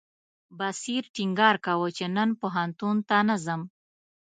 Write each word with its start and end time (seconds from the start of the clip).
بصیر 0.57 1.03
ټینګار 1.15 1.55
کاوه 1.65 1.89
چې 1.97 2.05
نن 2.15 2.29
پوهنتون 2.41 2.97
ته 3.07 3.17
نه 3.27 3.35
ځم. 3.45 3.61